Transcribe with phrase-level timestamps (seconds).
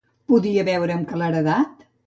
[0.31, 1.89] Podia veure amb claredat?